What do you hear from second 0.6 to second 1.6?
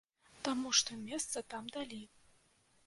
што месца